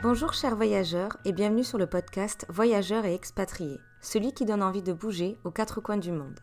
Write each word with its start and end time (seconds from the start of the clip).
Bonjour 0.00 0.32
chers 0.32 0.54
voyageurs 0.54 1.16
et 1.24 1.32
bienvenue 1.32 1.64
sur 1.64 1.76
le 1.76 1.88
podcast 1.88 2.46
Voyageurs 2.48 3.04
et 3.04 3.14
expatriés, 3.14 3.80
celui 4.00 4.32
qui 4.32 4.44
donne 4.44 4.62
envie 4.62 4.80
de 4.80 4.92
bouger 4.92 5.36
aux 5.42 5.50
quatre 5.50 5.80
coins 5.80 5.96
du 5.96 6.12
monde. 6.12 6.38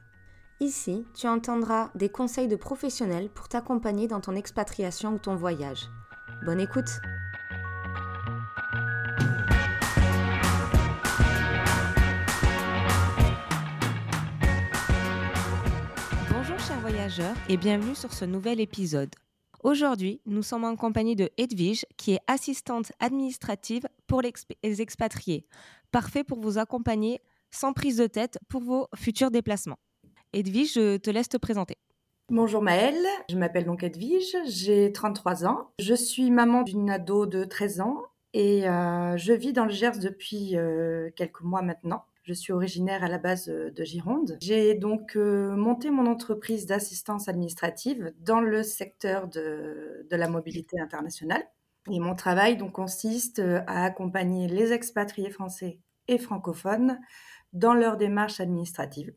Ici, 0.59 1.07
tu 1.13 1.25
entendras 1.29 1.89
des 1.95 2.09
conseils 2.09 2.49
de 2.49 2.57
professionnels 2.57 3.29
pour 3.29 3.47
t'accompagner 3.47 4.09
dans 4.09 4.19
ton 4.19 4.35
expatriation 4.35 5.13
ou 5.13 5.19
ton 5.19 5.37
voyage. 5.37 5.87
Bonne 6.45 6.59
écoute 6.59 6.99
Bonjour 16.29 16.59
chers 16.59 16.81
voyageurs 16.81 17.35
et 17.47 17.55
bienvenue 17.55 17.95
sur 17.95 18.11
ce 18.11 18.25
nouvel 18.25 18.59
épisode. 18.59 19.15
Aujourd'hui, 19.65 20.21
nous 20.27 20.43
sommes 20.43 20.63
en 20.63 20.75
compagnie 20.75 21.15
de 21.15 21.31
Edwige, 21.37 21.87
qui 21.97 22.13
est 22.13 22.19
assistante 22.27 22.91
administrative 22.99 23.87
pour 24.05 24.21
les 24.21 24.79
expatriés. 24.79 25.47
Parfait 25.91 26.23
pour 26.23 26.39
vous 26.39 26.59
accompagner 26.59 27.19
sans 27.49 27.73
prise 27.73 27.97
de 27.97 28.05
tête 28.05 28.37
pour 28.47 28.61
vos 28.61 28.87
futurs 28.93 29.31
déplacements. 29.31 29.79
Edwige, 30.33 30.75
je 30.75 30.97
te 30.97 31.09
laisse 31.09 31.29
te 31.29 31.37
présenter. 31.37 31.79
Bonjour 32.29 32.61
Maëlle, 32.61 33.07
je 33.27 33.37
m'appelle 33.37 33.65
donc 33.65 33.81
Edwige, 33.81 34.37
j'ai 34.45 34.91
33 34.91 35.47
ans. 35.47 35.71
Je 35.79 35.95
suis 35.95 36.29
maman 36.29 36.61
d'une 36.61 36.91
ado 36.91 37.25
de 37.25 37.43
13 37.43 37.81
ans 37.81 38.03
et 38.33 38.69
euh, 38.69 39.17
je 39.17 39.33
vis 39.33 39.51
dans 39.51 39.65
le 39.65 39.71
Gers 39.71 39.97
depuis 39.97 40.55
euh, 40.57 41.09
quelques 41.15 41.41
mois 41.41 41.63
maintenant. 41.63 42.05
Je 42.25 42.33
suis 42.33 42.53
originaire 42.53 43.03
à 43.03 43.07
la 43.07 43.19
base 43.19 43.49
euh, 43.49 43.69
de 43.69 43.83
Gironde. 43.83 44.37
J'ai 44.41 44.73
donc 44.73 45.15
euh, 45.15 45.55
monté 45.55 45.91
mon 45.91 46.07
entreprise 46.07 46.65
d'assistance 46.65 47.29
administrative 47.29 48.13
dans 48.19 48.41
le 48.41 48.63
secteur 48.63 49.27
de, 49.27 50.07
la 50.09 50.27
mobilité 50.27 50.79
internationale. 50.79 51.43
Et 51.91 51.99
mon 51.99 52.15
travail 52.15 52.57
donc 52.57 52.71
consiste 52.71 53.37
euh, 53.37 53.61
à 53.67 53.85
accompagner 53.85 54.47
les 54.47 54.73
expatriés 54.73 55.29
français 55.29 55.79
et 56.07 56.17
francophones 56.17 56.99
dans 57.53 57.75
leur 57.75 57.95
démarche 57.95 58.39
administrative 58.39 59.13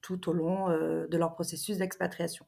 tout 0.00 0.30
au 0.30 0.32
long 0.32 0.68
de 0.68 1.16
leur 1.16 1.34
processus 1.34 1.76
d'expatriation. 1.76 2.46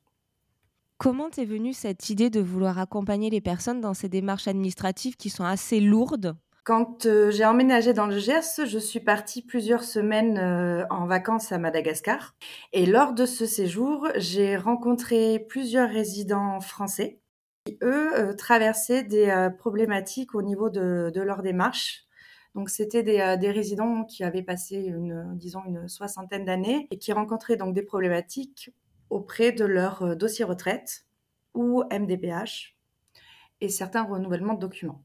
Comment 0.96 1.28
t'es 1.28 1.44
venue 1.44 1.74
cette 1.74 2.08
idée 2.08 2.30
de 2.30 2.40
vouloir 2.40 2.78
accompagner 2.78 3.28
les 3.28 3.42
personnes 3.42 3.82
dans 3.82 3.92
ces 3.92 4.08
démarches 4.08 4.48
administratives 4.48 5.16
qui 5.16 5.28
sont 5.28 5.44
assez 5.44 5.80
lourdes? 5.80 6.34
Quand 6.64 7.06
euh, 7.06 7.30
j'ai 7.30 7.44
emménagé 7.44 7.92
dans 7.92 8.06
le 8.06 8.18
Gers, 8.18 8.66
je 8.66 8.78
suis 8.78 9.00
partie 9.00 9.42
plusieurs 9.42 9.82
semaines 9.82 10.38
euh, 10.38 10.84
en 10.90 11.06
vacances 11.06 11.52
à 11.52 11.58
Madagascar. 11.58 12.34
Et 12.72 12.86
lors 12.86 13.12
de 13.12 13.26
ce 13.26 13.46
séjour, 13.46 14.08
j'ai 14.16 14.56
rencontré 14.56 15.38
plusieurs 15.48 15.88
résidents 15.88 16.60
français 16.60 17.20
qui, 17.64 17.78
eux, 17.82 18.18
euh, 18.18 18.34
traversaient 18.34 19.04
des 19.04 19.48
problématiques 19.58 20.34
au 20.34 20.42
niveau 20.42 20.70
de, 20.70 21.12
leur 21.14 21.42
démarche. 21.42 22.04
Donc, 22.54 22.68
c'était 22.68 23.02
des, 23.02 23.50
résidents 23.50 24.04
qui 24.04 24.24
avaient 24.24 24.42
passé, 24.42 24.92
disons, 25.34 25.62
une 25.66 25.88
soixantaine 25.88 26.44
d'années 26.44 26.88
et 26.90 26.98
qui 26.98 27.12
rencontraient 27.12 27.56
donc 27.56 27.74
des 27.74 27.82
problématiques 27.82 28.70
auprès 29.08 29.52
de 29.52 29.64
leur 29.64 30.16
dossier 30.16 30.44
retraite 30.44 31.04
ou 31.54 31.84
MDPH 31.92 32.76
et 33.60 33.68
certains 33.68 34.02
renouvellements 34.02 34.54
de 34.54 34.60
documents. 34.60 35.04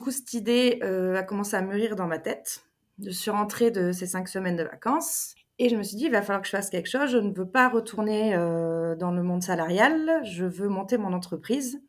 Du 0.00 0.04
coup, 0.04 0.12
cette 0.12 0.32
idée 0.32 0.80
euh, 0.82 1.14
a 1.14 1.22
commencé 1.22 1.56
à 1.56 1.60
mûrir 1.60 1.94
dans 1.94 2.06
ma 2.06 2.18
tête. 2.18 2.64
Je 3.04 3.10
suis 3.10 3.30
rentrée 3.30 3.70
de 3.70 3.92
ces 3.92 4.06
cinq 4.06 4.28
semaines 4.28 4.56
de 4.56 4.62
vacances 4.62 5.34
et 5.58 5.68
je 5.68 5.76
me 5.76 5.82
suis 5.82 5.98
dit, 5.98 6.04
il 6.04 6.10
va 6.10 6.22
falloir 6.22 6.40
que 6.40 6.46
je 6.46 6.52
fasse 6.52 6.70
quelque 6.70 6.88
chose. 6.88 7.10
Je 7.10 7.18
ne 7.18 7.34
veux 7.34 7.46
pas 7.46 7.68
retourner 7.68 8.34
euh, 8.34 8.96
dans 8.96 9.10
le 9.10 9.22
monde 9.22 9.42
salarial. 9.42 10.22
Je 10.24 10.46
veux 10.46 10.68
monter 10.68 10.96
mon 10.96 11.12
entreprise. 11.12 11.82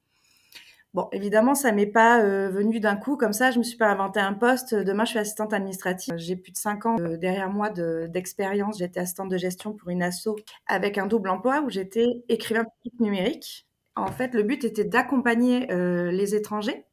Bon, 0.93 1.07
évidemment, 1.13 1.55
ça 1.55 1.71
m'est 1.71 1.85
pas 1.85 2.21
euh, 2.21 2.49
venu 2.49 2.81
d'un 2.81 2.97
coup 2.97 3.15
comme 3.15 3.31
ça. 3.31 3.49
Je 3.49 3.59
me 3.59 3.63
suis 3.63 3.77
pas 3.77 3.87
inventé 3.87 4.19
un 4.19 4.33
poste. 4.33 4.75
Demain, 4.75 5.05
je 5.05 5.11
suis 5.11 5.19
assistante 5.19 5.53
administrative. 5.53 6.15
J'ai 6.17 6.35
plus 6.35 6.51
de 6.51 6.57
cinq 6.57 6.85
ans 6.85 6.97
derrière 6.97 7.49
moi 7.49 7.69
d'expérience. 7.69 8.79
j'étais 8.79 8.99
assistante 8.99 9.29
de 9.29 9.37
gestion 9.37 9.71
pour 9.71 9.87
une 9.87 10.03
asso 10.03 10.35
avec 10.67 10.97
un 10.97 11.07
double 11.07 11.29
emploi 11.29 11.61
où 11.61 11.69
j'étais 11.69 12.07
écrivain 12.27 12.65
numérique. 12.99 13.69
En 13.95 14.11
fait, 14.11 14.33
le 14.33 14.43
but 14.43 14.65
était 14.65 14.83
d'accompagner 14.83 15.67
les 16.11 16.35
étrangers 16.35 16.85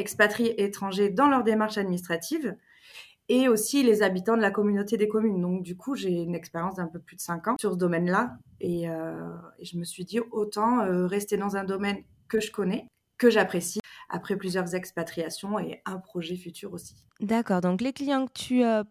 expatriés 0.00 0.62
étrangers 0.62 1.10
dans 1.10 1.28
leur 1.28 1.44
démarche 1.44 1.78
administrative 1.78 2.56
et 3.28 3.46
aussi 3.46 3.84
les 3.84 4.02
habitants 4.02 4.36
de 4.36 4.42
la 4.42 4.50
communauté 4.50 4.96
des 4.96 5.06
communes. 5.06 5.40
Donc 5.40 5.62
du 5.62 5.76
coup, 5.76 5.94
j'ai 5.94 6.10
une 6.10 6.34
expérience 6.34 6.74
d'un 6.74 6.88
peu 6.88 6.98
plus 6.98 7.14
de 7.14 7.20
5 7.20 7.48
ans 7.48 7.56
sur 7.60 7.72
ce 7.72 7.78
domaine-là 7.78 8.36
et, 8.60 8.90
euh, 8.90 9.30
je 9.62 9.78
me 9.78 9.84
suis 9.84 10.04
dit 10.04 10.18
autant 10.32 10.80
euh, 10.80 11.06
rester 11.06 11.36
dans 11.36 11.56
un 11.56 11.64
domaine 11.64 12.02
que 12.28 12.40
je 12.40 12.50
connais, 12.50 12.88
que 13.18 13.30
j'apprécie 13.30 13.80
après 14.08 14.36
plusieurs 14.36 14.74
expatriations 14.74 15.60
et 15.60 15.80
un 15.86 15.98
projet 15.98 16.34
futur 16.34 16.72
aussi. 16.72 16.96
D'accord, 17.20 17.60
donc 17.60 17.80
les 17.80 17.92
clients 17.92 18.26
que 18.26 18.32
tu 18.32 18.64
euh, 18.64 18.82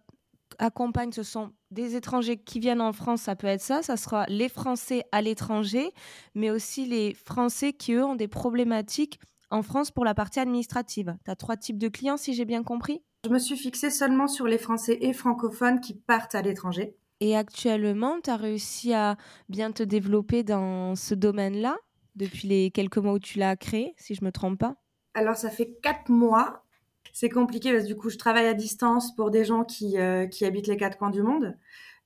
accompagnes, 0.58 1.12
ce 1.12 1.24
sont 1.24 1.52
des 1.70 1.98
étrangers 1.98 2.38
qui 2.38 2.62
viennent 2.62 2.82
en 2.82 2.94
France, 2.94 3.24
ça 3.24 3.36
peut 3.36 3.48
être 3.48 3.62
ça, 3.62 3.82
ça 3.82 3.98
sera 3.98 4.26
les 4.28 4.48
Français 4.48 5.04
à 5.12 5.22
l'étranger, 5.22 5.92
mais 6.34 6.50
aussi 6.50 6.86
les 6.86 7.14
Français 7.14 7.74
qui, 7.74 7.92
eux, 7.94 8.06
ont 8.06 8.16
des 8.16 8.30
problématiques 8.30 9.20
en 9.50 9.62
France 9.62 9.92
pour 9.92 10.06
la 10.06 10.14
partie 10.14 10.40
administrative. 10.40 11.16
Tu 11.26 11.32
as 11.32 11.36
trois 11.36 11.58
types 11.58 11.78
de 11.78 11.88
clients, 11.88 12.18
si 12.18 12.34
j'ai 12.34 12.46
bien 12.46 12.64
compris? 12.64 13.02
Je 13.26 13.30
me 13.30 13.40
suis 13.40 13.58
fixée 13.58 13.90
seulement 13.90 14.28
sur 14.28 14.48
les 14.48 14.58
Français 14.58 14.98
et 15.02 15.14
francophones 15.14 15.82
qui 15.82 15.94
partent 15.94 16.36
à 16.36 16.42
l'étranger. 16.42 16.96
Et 17.20 17.36
actuellement, 17.36 18.22
tu 18.24 18.30
as 18.30 18.38
réussi 18.38 18.94
à 18.94 19.18
bien 19.50 19.72
te 19.72 19.84
développer 19.84 20.44
dans 20.44 20.96
ce 20.96 21.16
domaine-là 21.16 21.78
depuis 22.16 22.48
les 22.48 22.72
quelques 22.72 22.98
mois 22.98 23.14
où 23.14 23.20
tu 23.20 23.40
l'as 23.40 23.56
créé, 23.56 23.94
si 23.98 24.16
je 24.16 24.22
ne 24.22 24.28
me 24.28 24.32
trompe 24.32 24.60
pas? 24.60 24.76
Alors, 25.14 25.36
ça 25.36 25.50
fait 25.50 25.78
quatre 25.82 26.10
mois. 26.10 26.66
C'est 27.12 27.30
compliqué 27.30 27.72
parce 27.72 27.84
que 27.84 27.88
du 27.88 27.96
coup, 27.96 28.10
je 28.10 28.18
travaille 28.18 28.48
à 28.48 28.54
distance 28.54 29.14
pour 29.16 29.32
des 29.32 29.44
gens 29.44 29.66
qui, 29.66 29.98
euh, 29.98 30.28
qui 30.28 30.46
habitent 30.46 30.68
les 30.68 30.78
quatre 30.78 30.98
coins 30.98 31.10
du 31.10 31.22
monde. 31.22 31.58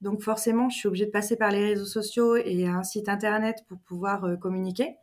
Donc 0.01 0.21
forcément, 0.21 0.69
je 0.69 0.77
suis 0.77 0.87
obligée 0.87 1.05
de 1.05 1.11
passer 1.11 1.37
par 1.37 1.49
les 1.51 1.63
réseaux 1.63 1.85
sociaux 1.85 2.35
et 2.35 2.67
un 2.67 2.83
site 2.83 3.07
internet 3.07 3.63
pour 3.69 3.79
pouvoir 3.79 4.25
euh, 4.25 4.35
communiquer 4.35 4.95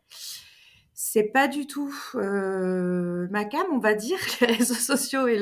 c'est 1.03 1.23
pas 1.23 1.47
du 1.47 1.65
tout 1.65 1.93
euh, 2.13 3.27
ma 3.31 3.43
cam, 3.43 3.65
on 3.71 3.79
va 3.79 3.95
dire, 3.95 4.19
les 4.41 4.47
réseaux 4.47 4.75
sociaux 4.75 5.27
et 5.27 5.39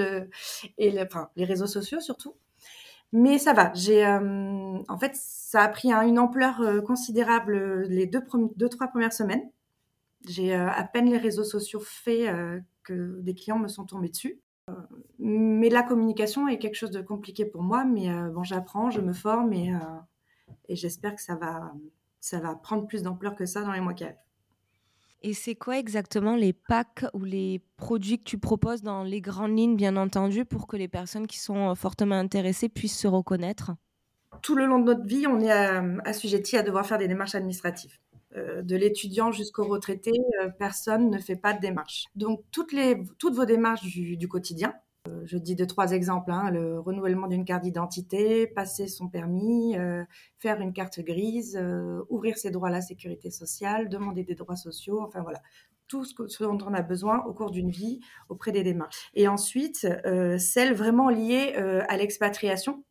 les 0.77 1.45
réseaux 1.45 1.67
sociaux 1.67 1.99
surtout. 1.99 2.33
Mais 3.11 3.37
ça 3.39 3.51
va. 3.51 3.73
Euh, 3.89 4.79
en 4.87 4.97
fait, 4.97 5.11
ça 5.15 5.61
a 5.61 5.67
pris 5.67 5.91
une 5.91 6.17
ampleur 6.17 6.61
euh, 6.61 6.79
considérable 6.79 7.81
les 7.89 8.05
deux, 8.05 8.23
trois 8.69 8.87
premières 8.87 9.11
semaines. 9.11 9.51
J'ai 10.27 10.53
à 10.53 10.83
peine 10.85 11.09
les 11.09 11.17
réseaux 11.17 11.43
sociaux 11.43 11.81
faits 11.81 12.33
que 12.83 13.19
des 13.19 13.35
clients 13.35 13.59
me 13.59 13.67
sont 13.67 13.85
tombés 13.85 14.09
dessus. 14.09 14.39
mais 15.17 15.69
la 15.69 15.83
communication 15.83 16.47
est 16.47 16.57
quelque 16.57 16.75
chose 16.75 16.91
de 16.91 17.01
compliqué 17.01 17.45
pour 17.45 17.63
moi. 17.63 17.83
Mais 17.83 18.09
bon, 18.31 18.43
j'apprends, 18.43 18.91
je 18.91 19.01
me 19.01 19.13
forme 19.13 19.53
et, 19.53 19.73
j'espère 20.69 21.15
que 21.15 21.21
ça 21.21 21.35
va, 21.35 21.73
ça 22.19 22.39
va 22.39 22.55
prendre 22.55 22.87
plus 22.87 23.03
d'ampleur 23.03 23.35
que 23.35 23.45
ça 23.45 23.61
dans 23.61 23.71
les 23.71 23.81
mois 23.81 23.93
qui 23.93 24.05
arrivent. 24.05 24.28
Et 25.21 25.33
c'est 25.33 25.55
quoi 25.55 25.77
exactement 25.77 26.35
les 26.35 26.53
packs 26.53 27.05
ou 27.13 27.25
les 27.25 27.61
produits 27.75 28.19
que 28.19 28.23
tu 28.23 28.37
proposes 28.37 28.81
dans 28.81 29.03
les 29.03 29.19
grandes 29.19 29.57
lignes, 29.57 29.75
bien 29.75 29.97
entendu, 29.97 30.45
pour 30.45 30.65
que 30.65 30.77
les 30.77 30.87
personnes 30.87 31.27
qui 31.27 31.39
sont 31.39 31.71
euh, 31.71 31.75
fortement 31.75 32.15
intéressées 32.15 32.69
puissent 32.69 32.97
se 32.97 33.07
reconnaître? 33.07 33.71
Tout 34.41 34.55
le 34.55 34.65
long 34.65 34.79
de 34.79 34.85
notre 34.85 35.05
vie, 35.05 35.27
on 35.27 35.41
est 35.41 35.51
euh, 35.51 35.97
assujetti 36.05 36.55
à 36.55 36.63
devoir 36.63 36.85
faire 36.85 36.97
des 36.97 37.07
démarches 37.07 37.35
administratives. 37.35 37.97
Euh, 38.37 38.61
de 38.61 38.75
l'étudiant 38.77 39.31
jusqu'au 39.31 39.65
retraité, 39.65 40.11
personne 40.57 41.09
ne 41.09 41.17
fait 41.17 41.35
pas 41.35 41.53
de 41.53 41.59
démarches. 41.59 42.05
Donc 42.15 42.43
toutes, 42.51 42.71
les, 42.71 43.03
toutes 43.17 43.35
vos 43.35 43.45
démarches 43.45 43.83
du 43.83 44.27
quotidien, 44.29 44.73
je 45.25 45.37
dis 45.37 45.55
deux, 45.55 45.67
trois 45.67 45.91
exemples. 45.91 46.31
Hein, 46.31 46.51
le 46.51 46.79
renouvellement 46.79 47.27
d'une 47.27 47.45
carte 47.45 47.63
d'identité, 47.63 48.47
passer 48.47 48.87
son 48.87 49.07
permis, 49.07 49.77
euh, 49.77 50.03
faire 50.37 50.61
une 50.61 50.73
carte 50.73 50.99
grise, 50.99 51.57
euh, 51.59 52.01
ouvrir 52.09 52.37
ses 52.37 52.51
droits 52.51 52.69
à 52.69 52.71
la 52.71 52.81
sécurité 52.81 53.29
sociale, 53.29 53.89
demander 53.89 54.23
des 54.23 54.35
droits 54.35 54.55
sociaux, 54.55 55.01
enfin 55.01 55.21
voilà. 55.21 55.41
Tout 55.87 56.05
ce, 56.05 56.43
dont 56.43 56.57
on 56.67 56.73
a 56.75 56.83
besoin 56.83 57.23
au 57.25 57.33
cours 57.33 57.49
d'une 57.49 57.71
vie 57.71 57.99
auprès 58.29 58.51
des 58.51 58.61
démarches. 58.61 59.09
Et 59.15 59.27
ensuite, 59.27 59.87
celles 60.37 60.75
vraiment 60.75 61.09
liées 61.09 61.55
à 61.55 61.97
l'expatriation. 61.97 62.83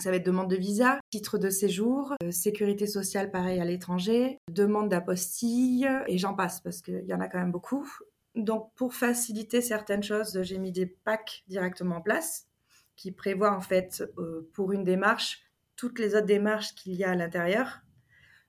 Ça 0.00 0.10
va 0.10 0.16
être 0.16 0.26
demande 0.26 0.48
de 0.48 0.54
visa, 0.54 1.00
titre 1.10 1.38
de 1.38 1.50
séjour, 1.50 2.14
sécurité 2.30 2.86
sociale 2.86 3.32
pareil 3.32 3.58
à 3.58 3.64
l'étranger, 3.64 4.38
demande 4.48 4.88
d'apostille, 4.88 5.88
et 6.06 6.18
j'en 6.18 6.34
passe 6.34 6.60
parce 6.60 6.82
qu'il 6.82 7.04
y 7.04 7.14
en 7.14 7.20
a 7.20 7.26
quand 7.26 7.38
même 7.38 7.50
beaucoup. 7.50 7.84
Donc, 8.36 8.72
pour 8.74 8.94
faciliter 8.94 9.62
certaines 9.62 10.02
choses, 10.02 10.42
j'ai 10.42 10.58
mis 10.58 10.70
des 10.70 10.86
packs 10.86 11.42
directement 11.48 11.96
en 11.96 12.00
place 12.02 12.46
qui 12.94 13.12
prévoient 13.12 13.54
en 13.54 13.60
fait 13.60 14.04
euh, 14.18 14.48
pour 14.54 14.72
une 14.72 14.84
démarche 14.84 15.42
toutes 15.76 15.98
les 15.98 16.14
autres 16.14 16.26
démarches 16.26 16.74
qu'il 16.74 16.94
y 16.94 17.04
a 17.04 17.10
à 17.10 17.14
l'intérieur. 17.14 17.80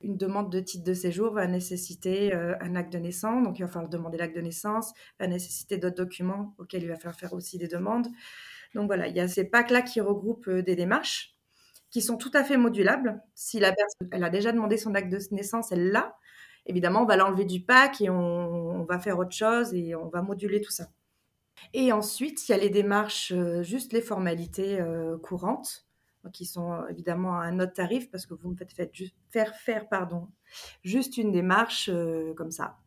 Une 0.02 0.16
demande 0.16 0.52
de 0.52 0.60
titre 0.60 0.84
de 0.84 0.94
séjour 0.94 1.34
va 1.34 1.48
nécessiter 1.48 2.34
euh, 2.34 2.56
un 2.62 2.76
acte 2.76 2.94
de 2.94 3.00
naissance, 3.00 3.44
donc 3.44 3.60
il 3.60 3.64
va 3.64 3.68
falloir 3.68 3.90
demander 3.90 4.18
l'acte 4.18 4.36
de 4.36 4.42
naissance, 4.42 4.94
va 5.20 5.28
nécessiter 5.28 5.78
d'autres 5.78 5.96
documents 5.96 6.56
auxquels 6.58 6.84
il 6.84 6.90
va 6.90 6.96
falloir 6.96 7.16
faire 7.16 7.34
aussi 7.34 7.58
des 7.58 7.68
demandes. 7.68 8.08
Donc 8.76 8.88
voilà, 8.88 9.08
il 9.08 9.16
y 9.16 9.20
a 9.20 9.28
ces 9.28 9.44
packs-là 9.44 9.82
qui 9.82 10.00
regroupent 10.02 10.48
euh, 10.48 10.62
des 10.62 10.76
démarches 10.76 11.34
qui 11.90 12.02
sont 12.02 12.18
tout 12.18 12.32
à 12.34 12.44
fait 12.44 12.58
modulables. 12.58 13.22
Si 13.34 13.60
la 13.60 13.72
personne 13.72 14.10
elle 14.12 14.24
a 14.24 14.30
déjà 14.30 14.52
demandé 14.52 14.78
son 14.78 14.94
acte 14.94 15.10
de 15.10 15.20
naissance, 15.32 15.72
elle 15.72 15.90
l'a 15.92 16.16
évidemment, 16.68 17.02
on 17.02 17.06
va 17.06 17.16
l'enlever 17.16 17.46
du 17.46 17.62
pack 17.62 18.02
et 18.02 18.10
on, 18.10 18.84
va 18.84 19.00
faire 19.00 19.20
autre 19.20 19.32
chose 19.32 19.74
et 19.74 19.96
on 19.96 20.08
va 20.08 20.22
moduler 20.22 20.62
tout 20.62 20.72
ça. 20.72 20.88
Et 21.74 21.92
ensuite, 21.92 22.48
il 22.48 22.52
y 22.52 22.56
a 22.56 22.58
les 22.58 22.70
démarches, 22.70 23.34
juste 23.62 23.92
les 23.92 24.02
formalités 24.02 24.80
courantes, 25.24 25.86
qui 26.32 26.46
sont 26.46 26.86
évidemment 26.88 27.40
à 27.40 27.46
un 27.46 27.60
autre 27.60 27.74
tarif 27.74 28.10
parce 28.12 28.26
que 28.26 28.34
vous 28.34 28.52
me 28.52 28.56
faites, 28.56 28.92
faire 29.30 29.56
faire 29.56 29.90
pardon, 29.90 30.30
juste 30.84 31.18
une 31.18 31.32
démarche 31.32 31.90
comme 32.38 32.52
ça. 32.52 32.78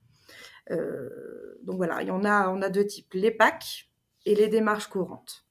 donc 0.70 1.76
voilà, 1.76 2.02
en 2.14 2.24
a, 2.24 2.48
on 2.48 2.62
a 2.62 2.70
deux 2.70 2.86
types, 2.86 3.12
les 3.12 3.30
PAC 3.30 3.90
et 4.24 4.34
les 4.34 4.48
démarches 4.48 4.86
courantes. 4.86 5.44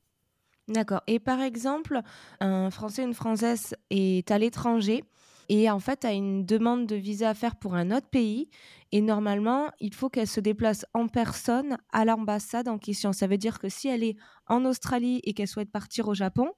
D'accord. 0.69 1.01
Et 1.07 1.19
par 1.19 1.41
exemple, 1.41 1.99
un 2.39 2.69
Français 2.69 3.03
une 3.03 3.15
Française 3.15 3.75
est 3.89 4.29
à 4.29 4.37
l'étranger 4.37 5.03
et 5.50 5.69
en 5.69 5.80
fait 5.80 6.06
a 6.06 6.13
une 6.13 6.46
demande 6.46 6.86
de 6.86 6.96
visa 6.96 7.30
à 7.30 7.34
faire 7.34 7.56
pour 7.57 7.74
un 7.75 7.92
autre 7.92 8.07
pays. 8.07 8.50
Et 8.92 9.01
normalement, 9.01 9.69
il 9.80 9.94
faut 9.94 10.10
qu'elle 10.10 10.28
se 10.28 10.40
déplace 10.40 10.86
en 10.94 11.07
personne 11.07 11.78
à 11.92 12.06
l'ambassade 12.06 12.68
en 12.68 12.78
question. 12.78 13.13
Ça 13.13 13.28
veut 13.28 13.38
dire 13.38 13.60
que 13.60 13.69
si 13.69 13.88
elle 13.88 14.04
est 14.04 14.16
en 14.48 14.66
Australie 14.66 15.19
et 15.24 15.34
qu'elle 15.34 15.48
souhaite 15.48 15.72
partir 15.72 16.07
au 16.07 16.13
Japon, 16.13 16.51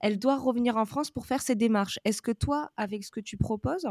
elle 0.00 0.18
doit 0.18 0.36
revenir 0.36 0.76
en 0.76 0.84
France 0.84 1.10
pour 1.10 1.26
faire 1.26 1.40
ses 1.40 1.54
démarches. 1.54 1.98
Est-ce 2.04 2.20
que 2.20 2.32
toi, 2.32 2.70
avec 2.76 3.04
ce 3.04 3.10
que 3.10 3.20
tu 3.20 3.36
proposes, 3.36 3.86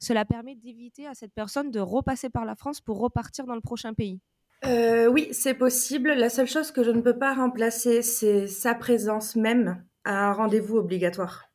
cela 0.00 0.24
permet 0.24 0.54
d'éviter 0.54 1.06
à 1.06 1.14
cette 1.14 1.32
personne 1.32 1.70
de 1.70 1.80
repasser 1.80 2.28
par 2.28 2.44
la 2.44 2.54
France 2.54 2.80
pour 2.80 2.98
repartir 2.98 3.46
dans 3.46 3.54
le 3.54 3.60
prochain 3.60 3.94
pays? 3.94 4.20
Euh, 4.64 5.06
oui, 5.06 5.28
c'est 5.32 5.54
possible. 5.54 6.12
La 6.12 6.28
seule 6.28 6.48
chose 6.48 6.72
que 6.72 6.82
je 6.82 6.90
ne 6.90 7.00
peux 7.00 7.18
pas 7.18 7.34
remplacer, 7.34 8.02
c'est 8.02 8.46
sa 8.46 8.74
présence 8.74 9.36
même 9.36 9.84
à 10.04 10.28
un 10.28 10.32
rendez-vous 10.32 10.76
obligatoire. 10.76 11.45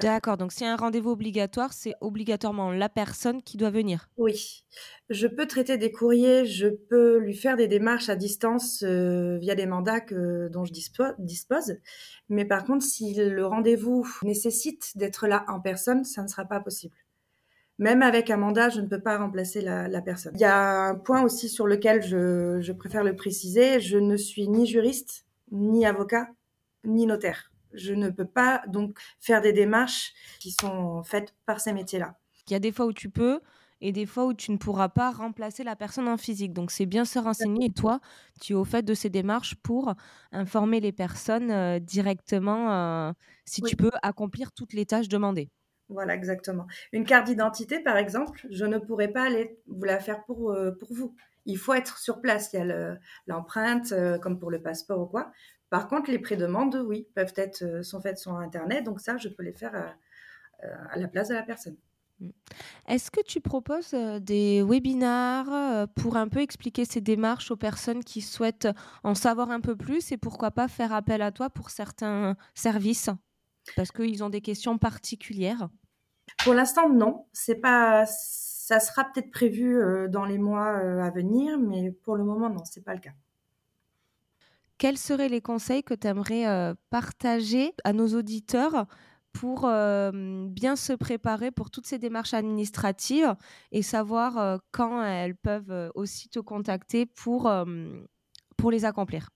D'accord, 0.00 0.36
donc 0.36 0.52
si 0.52 0.64
un 0.64 0.76
rendez-vous 0.76 1.10
obligatoire, 1.10 1.72
c'est 1.72 1.94
obligatoirement 2.00 2.72
la 2.72 2.88
personne 2.88 3.42
qui 3.42 3.56
doit 3.56 3.70
venir. 3.70 4.08
Oui, 4.16 4.64
je 5.10 5.26
peux 5.26 5.46
traiter 5.46 5.76
des 5.76 5.92
courriers, 5.92 6.46
je 6.46 6.68
peux 6.68 7.18
lui 7.18 7.34
faire 7.34 7.56
des 7.56 7.68
démarches 7.68 8.08
à 8.08 8.16
distance 8.16 8.82
euh, 8.82 9.38
via 9.38 9.54
des 9.54 9.66
mandats 9.66 10.00
dont 10.50 10.64
je 10.64 10.72
dispose, 10.72 11.76
mais 12.28 12.44
par 12.44 12.64
contre, 12.64 12.84
si 12.84 13.14
le 13.14 13.46
rendez-vous 13.46 14.06
nécessite 14.22 14.96
d'être 14.96 15.26
là 15.26 15.44
en 15.48 15.60
personne, 15.60 16.04
ça 16.04 16.22
ne 16.22 16.28
sera 16.28 16.44
pas 16.44 16.60
possible. 16.60 16.96
Même 17.78 18.02
avec 18.02 18.30
un 18.30 18.36
mandat, 18.36 18.68
je 18.68 18.80
ne 18.80 18.86
peux 18.86 19.00
pas 19.00 19.18
remplacer 19.18 19.60
la, 19.60 20.02
personne. 20.02 20.32
Il 20.36 20.40
y 20.40 20.44
a 20.44 20.88
un 20.88 20.94
point 20.94 21.22
aussi 21.22 21.48
sur 21.48 21.66
lequel 21.66 22.02
je, 22.02 22.72
préfère 22.72 23.02
le 23.02 23.16
préciser. 23.16 23.80
Je 23.80 23.98
ne 23.98 24.16
suis 24.16 24.48
ni 24.48 24.66
juriste, 24.66 25.26
ni 25.50 25.86
avocat, 25.86 26.28
ni 26.84 27.06
notaire. 27.06 27.51
Je 27.74 27.92
ne 27.92 28.10
peux 28.10 28.26
pas 28.26 28.62
donc 28.68 28.98
faire 29.20 29.40
des 29.40 29.52
démarches 29.52 30.12
qui 30.40 30.50
sont 30.50 31.02
faites 31.02 31.34
par 31.46 31.60
ces 31.60 31.72
métiers-là. 31.72 32.16
Il 32.48 32.52
y 32.52 32.56
a 32.56 32.58
des 32.58 32.72
fois 32.72 32.86
où 32.86 32.92
tu 32.92 33.08
peux 33.08 33.40
et 33.82 33.92
des 33.92 34.06
fois 34.06 34.26
où 34.26 34.32
tu 34.32 34.52
ne 34.52 34.56
pourras 34.56 34.88
pas 34.88 35.10
remplacer 35.10 35.64
la 35.64 35.76
personne 35.76 36.08
en 36.08 36.16
physique. 36.16 36.52
Donc 36.52 36.70
c'est 36.70 36.86
bien 36.86 37.04
se 37.04 37.18
renseigner. 37.18 37.66
Et 37.66 37.70
toi, 37.70 38.00
tu 38.40 38.52
es 38.52 38.56
au 38.56 38.64
fait 38.64 38.82
de 38.82 38.94
ces 38.94 39.10
démarches 39.10 39.56
pour 39.56 39.94
informer 40.30 40.80
les 40.80 40.92
personnes 40.92 41.50
euh, 41.50 41.78
directement 41.80 42.72
euh, 42.72 43.12
si 43.44 43.60
tu 43.60 43.76
peux 43.76 43.90
accomplir 44.02 44.52
toutes 44.52 44.72
les 44.72 44.86
tâches 44.86 45.08
demandées. 45.08 45.50
Voilà, 45.88 46.14
exactement. 46.14 46.66
Une 46.92 47.04
carte 47.04 47.26
d'identité, 47.26 47.80
par 47.80 47.96
exemple, 47.96 48.46
je 48.50 48.64
ne 48.64 48.78
pourrais 48.78 49.08
pas 49.08 49.24
aller 49.24 49.58
vous 49.66 49.84
la 49.84 49.98
faire 49.98 50.24
pour, 50.24 50.52
euh, 50.52 50.70
pour 50.78 50.94
vous. 50.94 51.14
Il 51.44 51.58
faut 51.58 51.74
être 51.74 51.98
sur 51.98 52.20
place. 52.20 52.50
Il 52.52 52.60
y 52.60 52.62
a 52.62 52.96
l'empreinte, 53.26 53.92
comme 54.22 54.38
pour 54.38 54.52
le 54.52 54.62
passeport 54.62 55.00
ou 55.00 55.06
quoi. 55.06 55.32
Par 55.72 55.88
contre, 55.88 56.10
les 56.10 56.20
prédemandes, 56.20 56.76
oui, 56.86 57.08
peuvent 57.14 57.32
être 57.36 57.62
euh, 57.62 57.82
sont 57.82 58.00
faites 58.00 58.18
sur 58.18 58.36
Internet. 58.36 58.84
Donc 58.84 59.00
ça, 59.00 59.16
je 59.16 59.28
peux 59.28 59.42
les 59.42 59.52
faire 59.52 59.74
à, 59.74 60.96
la 60.96 61.08
place 61.08 61.28
de 61.28 61.34
la 61.34 61.42
personne. 61.42 61.76
Mmh. 62.20 62.28
Est-ce 62.86 63.10
que 63.10 63.20
tu 63.20 63.40
proposes 63.40 63.94
des 64.20 64.62
webinars 64.62 65.88
pour 65.96 66.16
un 66.16 66.28
peu 66.28 66.40
expliquer 66.40 66.84
ces 66.84 67.00
démarches 67.00 67.50
aux 67.50 67.56
personnes 67.56 68.04
qui 68.04 68.20
souhaitent 68.20 68.68
en 69.02 69.16
savoir 69.16 69.50
un 69.50 69.60
peu 69.60 69.74
plus 69.74 70.12
et 70.12 70.16
pourquoi 70.16 70.52
pas 70.52 70.68
faire 70.68 70.92
appel 70.92 71.20
à 71.20 71.32
toi 71.32 71.50
pour 71.50 71.70
certains 71.70 72.36
services? 72.54 73.10
Parce 73.74 73.90
qu'ils 73.90 74.22
ont 74.22 74.30
des 74.30 74.40
questions 74.40 74.78
particulières 74.78 75.68
pour 76.44 76.54
l'instant, 76.54 76.88
non. 76.88 77.26
C'est 77.32 77.56
pas. 77.56 78.04
Ça 78.06 78.80
sera 78.80 79.04
peut-être 79.04 79.30
prévu 79.30 79.76
euh, 79.76 80.08
dans 80.08 80.24
les 80.24 80.38
mois 80.38 80.78
euh, 80.78 81.02
à 81.02 81.10
venir, 81.10 81.58
mais 81.58 81.90
pour 81.90 82.16
le 82.16 82.24
moment, 82.24 82.48
non, 82.48 82.64
c'est 82.64 82.84
pas 82.84 82.94
le 82.94 83.00
cas. 83.00 83.12
Quels 84.82 84.98
seraient 84.98 85.28
les 85.28 85.40
conseils 85.40 85.84
que 85.84 85.94
tu 85.94 86.08
aimerais 86.08 86.44
euh, 86.44 86.74
partager 86.90 87.72
à 87.84 87.92
nos 87.92 88.08
auditeurs 88.18 88.86
pour 89.32 89.60
bien 89.60 90.74
se 90.74 90.92
préparer 90.92 91.52
pour 91.52 91.70
toutes 91.70 91.86
ces 91.86 91.98
démarches 91.98 92.34
administratives 92.34 93.36
et 93.70 93.82
savoir 93.82 94.58
quand 94.72 95.04
elles 95.04 95.36
peuvent 95.36 95.92
aussi 95.94 96.28
te 96.28 96.40
contacter 96.40 97.06
pour, 97.06 97.48
pour 98.56 98.70
les 98.72 98.84
accomplir? 98.84 99.30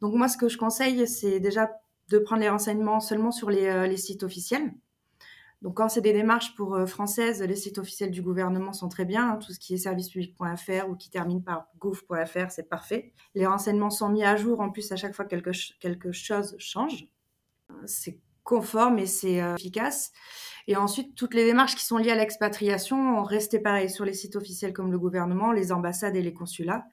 Donc 0.00 0.14
moi, 0.14 0.26
ce 0.26 0.36
que 0.36 0.48
je 0.48 0.58
conseille, 0.58 1.06
c'est 1.06 1.38
déjà 1.38 1.70
de 2.08 2.18
prendre 2.18 2.42
les 2.42 2.50
renseignements 2.50 2.98
seulement 2.98 3.30
sur 3.30 3.50
les 3.50 3.96
sites 3.96 4.24
officiels. 4.24 4.74
Donc, 5.62 5.76
quand 5.76 5.88
c'est 5.88 6.00
des 6.00 6.12
démarches 6.12 6.54
pour 6.54 6.76
euh, 6.76 6.86
françaises, 6.86 7.42
les 7.42 7.56
sites 7.56 7.78
officiels 7.78 8.12
du 8.12 8.22
gouvernement 8.22 8.72
sont 8.72 8.88
très 8.88 9.04
bien. 9.04 9.32
Hein. 9.32 9.36
tout 9.36 9.52
ce 9.52 9.58
qui 9.58 9.74
est 9.74 9.78
servicepublic.fr 9.78 10.88
ou 10.88 10.94
qui 10.94 11.10
termine 11.10 11.42
par 11.42 11.66
gouv.fr, 11.78 12.50
c'est 12.50 12.68
parfait. 12.68 13.12
Les 13.34 13.46
renseignements 13.46 13.90
sont 13.90 14.08
mis 14.08 14.24
à 14.24 14.36
jour. 14.36 14.60
En 14.60 14.70
plus, 14.70 14.92
à 14.92 14.96
chaque 14.96 15.14
fois, 15.14 15.24
quelque, 15.24 15.50
quelque 15.80 16.12
chose 16.12 16.54
change. 16.58 17.08
C'est 17.86 18.20
conforme 18.44 18.98
et 18.98 19.06
c'est 19.06 19.42
euh, 19.42 19.56
efficace. 19.56 20.12
Et 20.68 20.76
ensuite, 20.76 21.16
toutes 21.16 21.34
les 21.34 21.44
démarches 21.44 21.74
qui 21.74 21.84
sont 21.84 21.98
liées 21.98 22.12
à 22.12 22.14
l'expatriation 22.14 23.18
ont 23.18 23.24
resté 23.24 23.58
pareil 23.58 23.90
sur 23.90 24.04
les 24.04 24.14
sites 24.14 24.36
officiels 24.36 24.72
comme 24.72 24.92
le 24.92 24.98
gouvernement, 24.98 25.50
les 25.50 25.72
ambassades 25.72 26.14
et 26.14 26.22
les 26.22 26.32
consulats. 26.32 26.86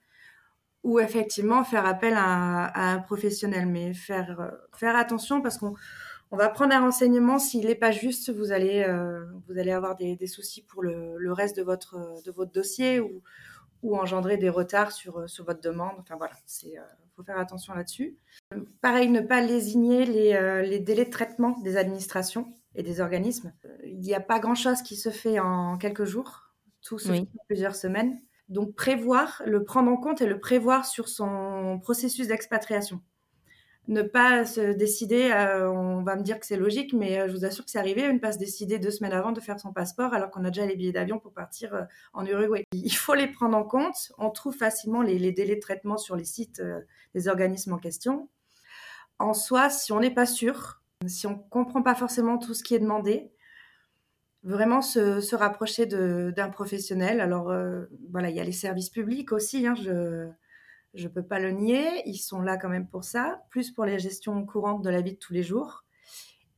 Ou 0.84 1.00
effectivement, 1.00 1.64
faire 1.64 1.86
appel 1.86 2.16
à, 2.16 2.66
à 2.66 2.94
un 2.94 3.00
professionnel. 3.00 3.68
Mais 3.68 3.94
faire, 3.94 4.40
euh, 4.40 4.50
faire 4.76 4.96
attention 4.96 5.42
parce 5.42 5.60
qu'on 5.60 5.76
on 6.32 6.38
va 6.38 6.50
prendre 6.50 6.74
un 6.74 6.82
renseignement. 6.82 7.40
S'il 7.40 7.66
n'est 7.66 7.76
pas 7.76 7.92
juste, 7.92 8.32
vous 8.32 8.52
allez, 8.52 8.84
euh, 8.84 9.26
vous 9.48 9.58
allez 9.58 9.72
avoir 9.72 9.96
des, 9.96 10.28
soucis 10.28 10.64
pour 10.64 10.84
le, 10.84 11.32
reste 11.32 11.58
de 11.58 11.64
votre, 11.64 12.22
de 12.24 12.32
votre 12.32 12.52
dossier 12.52 13.00
ou, 13.00 13.22
ou 13.84 13.96
engendrer 13.98 14.38
des 14.38 14.50
retards 14.50 14.92
sur, 14.92 15.30
sur 15.30 15.46
votre 15.46 15.62
demande. 15.62 15.94
Enfin 16.00 16.16
voilà, 16.16 16.34
il 16.64 16.78
euh, 16.78 16.82
faut 17.16 17.24
faire 17.24 17.38
attention 17.38 17.74
là-dessus. 17.74 18.18
Pareil, 18.82 19.10
ne 19.10 19.22
pas 19.22 19.42
lésigner 19.42 20.06
les, 20.06 20.34
euh, 20.34 20.62
les, 20.62 20.80
délais 20.80 21.06
de 21.06 21.12
traitement 21.12 21.60
des 21.62 21.78
administrations 21.78 22.54
et 22.74 22.84
des 22.84 23.00
organismes. 23.00 23.54
Il 23.86 24.00
n'y 24.00 24.14
a 24.14 24.20
pas 24.20 24.40
grand-chose 24.40 24.82
qui 24.82 24.96
se 24.96 25.10
fait 25.10 25.40
en 25.40 25.78
quelques 25.78 26.06
jours. 26.06 26.42
Tout 26.82 27.00
se 27.00 27.12
fait 27.12 27.20
en 27.20 27.46
plusieurs 27.48 27.76
semaines. 27.76 28.20
Donc 28.48 28.76
prévoir, 28.76 29.42
le 29.46 29.64
prendre 29.64 29.92
en 29.92 29.98
compte 29.98 30.22
et 30.22 30.28
le 30.28 30.40
prévoir 30.40 30.86
sur 30.86 31.08
son 31.08 31.80
processus 31.82 32.28
d'expatriation 32.28 33.02
ne 33.88 34.02
pas 34.02 34.46
se 34.46 34.74
décider, 34.74 35.32
euh, 35.32 35.70
on 35.70 36.02
va 36.02 36.16
me 36.16 36.24
dire 36.24 36.40
que 36.40 36.46
c'est 36.46 36.58
logique, 36.58 36.94
mais 36.94 37.20
euh, 37.20 37.28
je 37.28 37.34
vous 37.34 37.46
assure 37.46 37.66
que 37.66 37.72
c'est 37.72 37.80
arrivé, 37.80 38.12
ne 38.12 38.20
pas 38.20 38.32
se 38.32 38.40
décider 38.40 38.80
deux 38.80 38.92
semaines 38.92 39.14
avant 39.14 39.32
de 39.32 39.40
faire 39.40 39.60
son 39.60 39.74
passeport 39.74 40.14
alors 40.14 40.32
qu'on 40.32 40.44
a 40.44 40.50
déjà 40.50 40.66
les 40.66 40.76
billets 40.76 40.92
d'avion 40.92 41.20
pour 41.20 41.34
partir 41.34 41.74
euh, 41.74 41.84
en 42.14 42.26
Uruguay. 42.26 42.64
Il 42.72 42.96
faut 42.96 43.14
les 43.14 43.28
prendre 43.28 43.58
en 43.58 43.64
compte. 43.64 44.12
On 44.18 44.32
trouve 44.32 44.56
facilement 44.56 45.02
les, 45.02 45.32
délais 45.32 45.56
de 45.56 45.60
traitement 45.60 45.98
sur 45.98 46.16
les 46.16 46.24
sites 46.24 46.62
des 47.14 47.28
organismes 47.28 47.74
en 47.74 47.78
question. 47.78 48.30
En 49.20 49.34
soi, 49.34 49.70
si 49.70 49.92
on 49.92 50.00
n'est 50.00 50.14
pas 50.14 50.26
sûr, 50.26 50.82
si 51.08 51.28
on 51.28 51.32
ne 51.32 51.50
comprend 51.50 51.82
pas 51.82 51.96
forcément 51.96 52.38
tout 52.38 52.54
ce 52.54 52.64
qui 52.64 52.76
est 52.76 52.80
demandé, 52.80 53.32
vraiment 54.44 54.82
se, 54.82 55.36
rapprocher 55.36 55.86
d'un 55.86 56.50
professionnel. 56.50 57.22
Alors 57.22 57.54
voilà, 58.12 58.30
il 58.30 58.36
y 58.36 58.40
a 58.40 58.44
les 58.44 58.52
services 58.52 58.90
publics 58.90 59.32
aussi. 59.32 59.68
Hein, 59.68 59.76
je 60.96 61.08
peux 61.08 61.24
pas 61.24 61.40
le 61.40 61.52
nier, 61.52 62.02
ils 62.06 62.18
sont 62.18 62.42
là 62.42 62.58
quand 62.58 62.70
même 62.70 62.88
pour 62.88 63.04
ça, 63.04 63.44
plus 63.50 63.72
pour 63.72 63.86
les 63.86 64.00
gestions 64.00 64.46
courantes 64.46 64.82
de 64.82 64.90
la 64.90 65.02
vie 65.02 65.14
de 65.14 65.20
tous 65.20 65.34
les 65.34 65.44
jours. 65.44 65.84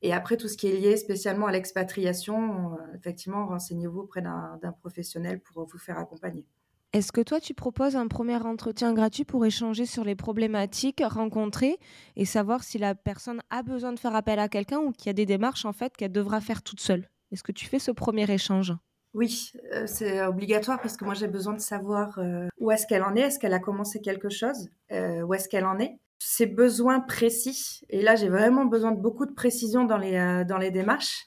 Et 0.02 0.14
après, 0.14 0.38
tout 0.38 0.48
ce 0.48 0.58
qui 0.58 0.68
est 0.68 0.78
lié 0.78 0.96
spécialement 0.96 1.48
à 1.48 1.52
l'expatriation, 1.52 2.74
euh, 2.74 2.96
effectivement, 2.96 3.48
renseignez-vous 3.48 4.02
auprès 4.02 4.22
d'un 4.22 4.72
professionnel 4.80 5.42
pour 5.42 5.66
vous 5.66 5.80
faire 5.80 5.98
accompagner. 5.98 6.46
Est-ce 6.94 7.12
que 7.12 7.22
toi, 7.22 7.40
tu 7.40 7.54
proposes 7.54 7.96
un 7.96 8.08
premier 8.08 8.38
entretien 8.38 8.94
gratuit 8.94 9.26
pour 9.26 9.46
échanger 9.46 9.86
sur 9.86 10.04
les 10.04 10.16
problématiques 10.16 11.02
rencontrées 11.04 11.78
et 12.16 12.26
savoir 12.26 12.64
si 12.64 12.78
la 12.78 12.96
personne 12.96 13.42
a 13.50 13.62
besoin 13.62 13.92
de 13.92 14.00
faire 14.00 14.16
appel 14.16 14.40
à 14.40 14.48
quelqu'un 14.48 14.80
ou 14.80 14.92
qu'il 14.92 15.08
y 15.08 15.10
a 15.10 15.14
des 15.14 15.26
démarches 15.26 15.66
en 15.66 15.74
fait 15.74 15.98
qu'elle 15.98 16.12
devra 16.14 16.40
faire 16.40 16.62
toute 16.62 16.80
seule? 16.80 17.10
Est-ce 17.32 17.44
que 17.44 17.52
tu 17.52 17.66
fais 17.66 17.80
ce 17.80 17.92
premier 17.92 18.32
échange? 18.32 18.74
Oui, 19.18 19.52
euh, 19.74 19.88
c'est 19.88 20.24
obligatoire 20.24 20.80
parce 20.80 20.96
que 20.96 21.04
moi 21.04 21.16
j'ai 21.16 21.28
besoin 21.28 21.54
de 21.54 21.60
savoir 21.60 22.20
euh, 22.20 22.48
où 22.60 22.70
est-ce 22.70 22.86
qu'elle 22.86 23.02
en 23.02 23.16
est, 23.16 23.22
est-ce 23.22 23.40
qu'elle 23.40 23.56
a 23.56 23.60
commencé 23.60 24.00
quelque 24.00 24.30
chose, 24.30 24.70
euh, 24.92 25.24
où 25.24 25.34
est-ce 25.34 25.50
qu'elle 25.50 25.66
en 25.66 25.80
est? 25.80 25.98
Ses 26.20 26.46
besoins 26.46 27.00
précis, 27.00 27.82
et 27.90 28.04
là 28.04 28.16
j'ai 28.16 28.30
vraiment 28.30 28.66
besoin 28.66 28.92
de 28.92 29.02
beaucoup 29.02 29.26
de 29.26 29.34
précision 29.34 29.86
dans 29.86 29.98
les, 29.98 30.44
dans 30.48 30.60
les 30.60 30.70
démarches. 30.70 31.26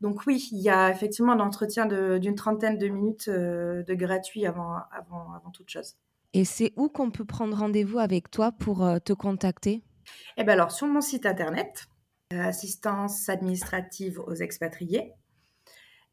Donc 0.00 0.24
oui, 0.26 0.48
il 0.52 0.60
y 0.60 0.70
a 0.70 0.90
effectivement 0.90 1.32
un 1.32 1.40
entretien 1.40 1.86
d'une 1.86 2.34
trentaine 2.36 2.78
de 2.78 2.86
minutes 2.86 3.28
de 3.28 3.94
gratuit 3.94 4.46
avant, 4.46 4.76
avant, 4.92 5.32
avant 5.32 5.50
toute 5.52 5.68
chose. 5.68 5.96
Et 6.34 6.44
c'est 6.44 6.72
où 6.76 6.88
qu'on 6.88 7.10
peut 7.10 7.24
prendre 7.24 7.56
rendez-vous 7.56 7.98
avec 7.98 8.30
toi 8.30 8.52
pour 8.52 8.88
te 9.04 9.12
contacter? 9.12 9.82
Eh 10.36 10.44
bien 10.44 10.54
alors 10.54 10.70
sur 10.70 10.86
mon 10.86 11.00
site 11.00 11.26
internet, 11.26 11.86
assistance 12.30 13.28
administrative 13.28 14.20
aux 14.20 14.34
expatriés, 14.34 15.12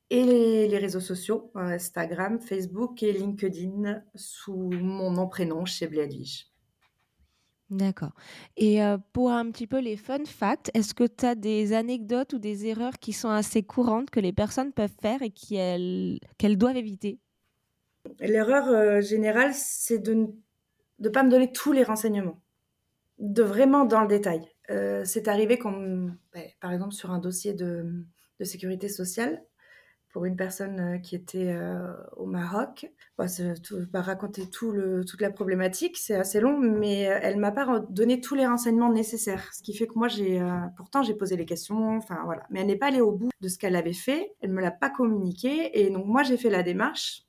et 0.09 0.67
les, 0.67 0.77
réseaux 0.77 0.99
sociaux, 0.99 1.51
euh, 1.55 1.59
Instagram, 1.59 2.39
Facebook 2.39 3.03
et 3.03 3.13
LinkedIn 3.13 4.01
sous 4.15 4.69
mon 4.71 5.11
nom 5.11 5.27
prénom 5.27 5.65
chez 5.65 5.85
Edwige. 5.85 6.47
D'accord. 7.69 8.13
Et 8.57 8.79
pour 9.13 9.29
un 9.29 9.51
petit 9.51 9.67
peu 9.67 9.79
les 9.79 9.95
fun 9.95 10.25
facts, 10.25 10.71
est-ce 10.73 10.95
que 10.95 11.03
tu 11.03 11.23
as 11.23 11.35
des 11.35 11.73
anecdotes 11.73 12.33
ou 12.33 12.39
des 12.39 12.65
erreurs 12.65 12.97
qui 12.97 13.13
sont 13.13 13.29
assez 13.29 13.61
courantes 13.61 14.09
que 14.09 14.19
les 14.19 14.33
personnes 14.33 14.73
peuvent 14.73 14.95
faire 14.99 15.21
et 15.21 15.29
qu'elles 15.29 16.57
doivent 16.57 16.77
éviter? 16.77 17.19
L'erreur, 18.21 19.01
générale, 19.03 19.51
c'est 19.53 19.99
de 19.99 20.29
ne 20.97 21.09
pas 21.09 21.21
me 21.21 21.29
donner 21.29 21.51
tous 21.51 21.71
les 21.71 21.83
renseignements, 21.83 22.41
de 23.19 23.43
vraiment 23.43 23.85
dans 23.85 24.01
le 24.01 24.07
détail. 24.07 24.41
c'est 25.05 25.27
arrivé 25.27 25.59
qu'on 25.59 26.09
par 26.61 26.71
exemple 26.71 26.95
sur 26.95 27.11
un 27.11 27.19
dossier 27.19 27.53
de 27.53 28.03
de 28.39 28.45
sécurité 28.45 28.87
sociale, 28.89 29.43
pour 30.11 30.25
une 30.25 30.35
personne 30.35 30.79
euh, 30.79 30.97
qui 30.97 31.15
était 31.15 31.53
euh, 31.53 31.93
au 32.17 32.25
Maroc. 32.25 32.91
Bah, 33.17 33.25
tout, 33.63 33.77
va 33.91 34.01
raconter 34.01 34.49
tout 34.49 34.71
le, 34.71 35.05
toute 35.05 35.21
la 35.21 35.29
problématique, 35.29 35.97
c'est 35.97 36.15
assez 36.15 36.39
long, 36.39 36.57
mais 36.57 37.09
euh, 37.09 37.19
elle 37.21 37.37
m'a 37.37 37.51
pas 37.51 37.79
donné 37.89 38.19
tous 38.19 38.35
les 38.35 38.47
renseignements 38.47 38.91
nécessaires. 38.91 39.53
Ce 39.53 39.61
qui 39.61 39.73
fait 39.73 39.87
que 39.87 39.93
moi, 39.95 40.07
j'ai, 40.07 40.41
pourtant, 40.77 41.03
j'ai 41.03 41.13
posé 41.13 41.35
les 41.35 41.45
questions, 41.45 41.97
enfin 41.97 42.21
voilà. 42.25 42.45
Mais 42.49 42.61
elle 42.61 42.67
n'est 42.67 42.75
pas 42.75 42.87
allée 42.87 43.01
au 43.01 43.11
bout 43.11 43.29
de 43.41 43.47
ce 43.47 43.57
qu'elle 43.57 43.75
avait 43.75 43.93
fait, 43.93 44.33
elle 44.41 44.51
me 44.51 44.61
l'a 44.61 44.71
pas 44.71 44.89
communiqué, 44.89 45.79
et 45.79 45.89
donc 45.89 46.05
moi, 46.05 46.23
j'ai 46.23 46.37
fait 46.37 46.49
la 46.49 46.63
démarche. 46.63 47.25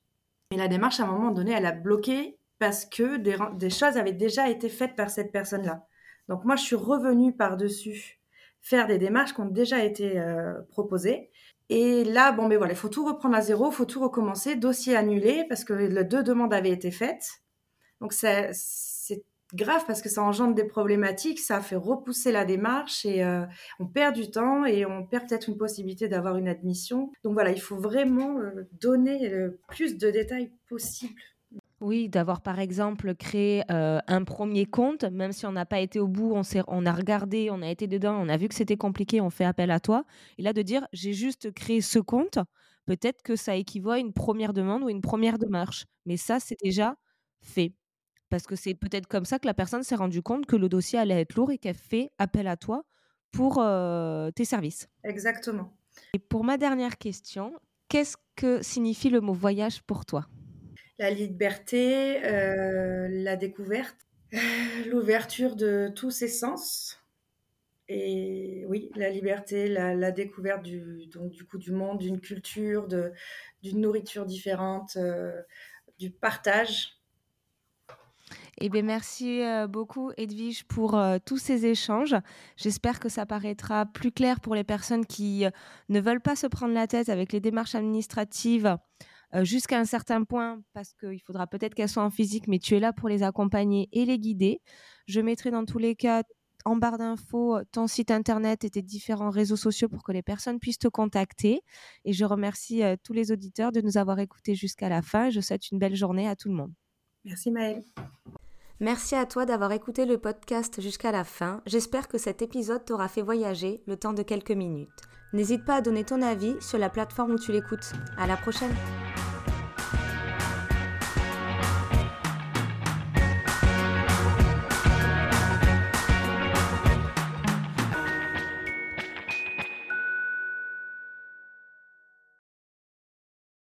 Et 0.53 0.57
la 0.57 0.69
démarche, 0.69 1.01
à 1.01 1.05
un 1.05 1.13
moment 1.13 1.31
donné, 1.31 1.53
elle 1.53 1.67
a 1.67 1.73
bloqué 1.73 2.39
parce 2.59 2.85
que 2.85 3.17
des, 3.17 3.37
des 3.57 3.71
choses 3.71 3.97
avaient 3.97 4.13
déjà 4.13 4.49
été 4.49 4.69
faites 4.69 4.97
par 4.97 5.11
cette 5.11 5.33
personne-là. 5.33 5.87
Donc 6.29 6.45
moi, 6.45 6.57
je 6.57 6.63
suis 6.63 6.77
revenue 6.77 7.33
par-dessus 7.35 8.21
faire 8.61 8.87
des 8.87 8.99
démarches 8.99 9.35
qui 9.35 9.41
ont 9.41 9.47
déjà 9.47 9.83
été 9.83 10.23
proposées. 10.69 11.31
Et 11.71 12.03
là, 12.03 12.33
bon, 12.33 12.49
mais 12.49 12.57
voilà, 12.57 12.73
il 12.73 12.77
faut 12.77 12.89
tout 12.89 13.07
reprendre 13.07 13.37
à 13.37 13.41
zéro, 13.41 13.71
il 13.71 13.75
faut 13.75 13.85
tout 13.85 14.01
recommencer, 14.01 14.57
dossier 14.57 14.97
annulé 14.97 15.45
parce 15.49 15.63
que 15.63 15.73
les 15.73 16.05
deux 16.05 16.25
demandes 16.25 16.53
avaient 16.53 16.71
été 16.71 16.91
faites. 16.91 17.43
Donc 18.01 18.13
c'est 18.13 18.51
grave 19.55 19.85
parce 19.87 20.03
que 20.03 20.09
ça 20.09 20.23
engendre 20.23 20.55
des 20.55 20.65
problématiques, 20.65 21.39
ça 21.39 21.61
fait 21.61 21.77
repousser 21.77 22.33
la 22.33 22.45
démarche 22.45 23.05
et 23.05 23.23
euh, 23.23 23.45
on 23.79 23.87
perd 23.87 24.15
du 24.15 24.31
temps 24.31 24.65
et 24.65 24.85
on 24.85 25.07
perd 25.07 25.29
peut-être 25.29 25.49
une 25.49 25.57
possibilité 25.57 26.09
d'avoir 26.09 26.37
une 26.37 26.49
admission. 26.49 27.13
Donc 27.23 27.35
voilà, 27.35 27.53
il 27.53 27.61
faut 27.61 27.77
vraiment 27.77 28.39
euh, 28.39 28.69
donner 28.81 29.29
le 29.29 29.61
plus 29.69 29.97
de 29.97 30.11
détails 30.11 30.51
possible 30.69 31.21
oui, 31.81 32.09
d'avoir 32.09 32.43
par 32.43 32.59
exemple 32.59 33.15
créé 33.15 33.63
un 33.69 34.25
premier 34.25 34.67
compte, 34.67 35.05
même 35.05 35.33
si 35.33 35.47
on 35.47 35.53
n'a 35.53 35.67
pas 35.67 35.81
été 35.81 35.99
au 35.99 36.09
bout, 36.09 36.33
on, 36.35 36.43
on 36.69 36.87
a 36.87 36.93
regardé, 36.93 37.49
on 37.51 37.63
a 37.63 37.69
été 37.69 37.87
dedans, 37.87 38.17
on 38.21 38.29
a 38.29 38.37
vu 38.37 38.49
que 38.49 38.55
c'était 38.55 38.77
compliqué, 38.77 39.21
on 39.21 39.31
fait 39.31 39.45
appel 39.45 39.71
à 39.71 39.81
toi. 39.81 40.05
Et 40.39 40.43
là, 40.43 40.53
de 40.53 40.63
dire 40.63 40.87
j'ai 40.93 41.13
juste 41.13 41.53
créé 41.53 41.81
ce 41.81 41.99
compte, 41.99 42.39
peut-être 42.87 43.23
que 43.23 43.37
ça 43.37 43.57
équivaut 43.57 43.91
à 43.91 43.99
une 43.99 44.13
première 44.13 44.53
demande 44.53 44.83
ou 44.83 44.89
une 44.89 45.01
première 45.01 45.39
démarche. 45.39 45.87
Mais 46.07 46.17
ça, 46.17 46.39
c'est 46.41 46.57
déjà 46.63 46.97
fait. 47.41 47.73
Parce 48.29 48.47
que 48.47 48.57
c'est 48.57 48.75
peut-être 48.75 49.07
comme 49.09 49.25
ça 49.25 49.39
que 49.39 49.47
la 49.47 49.55
personne 49.55 49.83
s'est 49.83 49.97
rendue 49.97 50.23
compte 50.23 50.47
que 50.47 50.57
le 50.57 50.69
dossier 50.69 50.99
allait 50.99 51.21
être 51.21 51.35
lourd 51.35 51.51
et 51.51 51.59
qu'elle 51.59 51.75
fait 51.75 52.11
appel 52.19 52.47
à 52.47 52.57
toi 52.57 52.85
pour 53.33 53.55
tes 54.35 54.45
services. 54.45 54.89
Exactement. 55.03 55.73
Et 56.15 56.19
pour 56.19 56.45
ma 56.45 56.57
dernière 56.57 56.99
question, 56.99 57.53
qu'est-ce 57.89 58.17
que 58.37 58.63
signifie 58.63 59.11
le 59.11 59.21
mot 59.21 59.33
voyage 59.33 59.83
pour 59.83 60.05
toi? 60.05 60.27
La 61.01 61.11
liberté, 61.11 62.23
euh, 62.27 63.09
la 63.11 63.35
découverte, 63.37 63.97
l'ouverture 64.87 65.57
de 65.57 65.91
tous 65.97 66.11
ses 66.11 66.29
sens. 66.29 66.99
Et 67.89 68.65
oui, 68.69 68.91
la 68.95 69.09
liberté, 69.09 69.67
la, 69.67 70.11
découverte 70.13 70.63
du, 70.63 71.07
donc, 71.07 71.31
du 71.31 71.45
coup 71.45 71.57
du 71.57 71.73
monde, 71.73 71.99
d'une 71.99 72.21
culture, 72.21 72.87
d'une 72.87 73.81
nourriture 73.81 74.27
différente, 74.27 74.97
euh, 74.97 75.41
du 75.99 76.11
partage. 76.11 77.01
Eh 78.59 78.69
bien, 78.69 78.83
merci 78.83 79.43
euh, 79.43 79.67
beaucoup, 79.67 80.13
Edwige, 80.19 80.65
pour 80.65 81.01
tous 81.25 81.39
ces 81.39 81.65
échanges. 81.65 82.15
J'espère 82.57 83.01
que 83.01 83.09
ça 83.09 83.25
paraîtra 83.25 83.87
plus 83.87 84.13
clair 84.13 84.39
pour 84.39 84.55
les 84.55 84.65
personnes 84.65 85.07
qui 85.07 85.47
ne 85.89 86.01
veulent 86.01 86.21
pas 86.21 86.37
se 86.37 86.47
prendre 86.47 86.75
la 86.75 86.87
tête 86.87 87.09
avec 87.09 87.33
les 87.33 87.41
démarches 87.41 87.75
administratives 87.75 88.77
euh, 89.35 89.45
jusqu'à 89.45 89.79
un 89.79 89.85
certain 89.85 90.25
point, 90.25 90.61
parce 90.73 90.93
qu'il 90.95 91.21
faudra 91.21 91.47
peut-être 91.47 91.75
qu'elles 91.75 91.89
soient 91.89 92.05
en 92.05 92.11
physique, 92.11 92.49
mais 92.49 92.59
tu 92.59 92.77
es 92.77 92.81
là 92.81 92.93
pour 92.93 93.09
les 93.09 93.23
accompagner 93.23 93.89
et 93.93 94.05
les 94.05 94.19
guider. 94.19 94.61
Je 95.07 95.21
mettrai 95.21 95.51
dans 95.51 95.65
tous 95.65 95.79
les 95.79 95.95
cas 95.97 96.23
en 96.65 96.77
barre 96.77 96.99
d'infos 96.99 97.59
ton 97.73 97.87
site 97.87 98.11
internet 98.11 98.65
et 98.65 98.71
tes 98.71 98.83
différents 98.83 99.31
réseaux 99.31 99.57
sociaux 99.57 99.89
pour 99.89 100.03
que 100.03 100.13
les 100.13 100.23
personnes 100.23 100.59
puissent 100.59 100.79
te 100.79 100.89
contacter. 100.89 101.63
Et 102.05 102.13
je 102.13 102.25
remercie 102.25 102.83
euh, 102.83 102.97
tous 103.03 103.13
les 103.13 103.33
auditeurs 103.33 103.73
de 103.73 103.81
nous 103.81 103.97
avoir 103.97 104.19
écoutés 104.19 104.55
jusqu'à 104.55 104.89
la 104.89 105.03
fin. 105.03 105.31
Je 105.31 105.41
souhaite 105.41 105.71
une 105.71 105.79
belle 105.79 105.97
journée 105.97 106.29
à 106.29 106.37
tout 106.37 106.49
le 106.49 106.55
monde. 106.55 106.73
Merci 107.25 107.51
Maëlle. 107.51 107.83
Merci 108.81 109.15
à 109.15 109.27
toi 109.27 109.45
d'avoir 109.45 109.73
écouté 109.73 110.07
le 110.07 110.17
podcast 110.17 110.81
jusqu'à 110.81 111.13
la 111.13 111.25
fin. 111.25 111.63
J'espère 111.67 112.09
que 112.09 112.17
cet 112.17 112.41
épisode 112.41 112.85
t'aura 112.85 113.09
fait 113.09 113.21
voyager 113.21 113.83
le 113.87 113.97
temps 113.99 114.15
de 114.15 114.23
quelques 114.23 114.53
minutes. 114.53 114.89
N'hésite 115.33 115.65
pas 115.65 115.77
à 115.77 115.81
donner 115.81 116.05
ton 116.05 116.23
avis 116.23 116.57
sur 116.61 116.79
la 116.79 116.91
plateforme 116.91 117.33
où 117.33 117.39
tu 117.39 117.53
l'écoutes. 117.53 117.93
À 118.19 118.27
la 118.27 118.37
prochaine! 118.37 118.75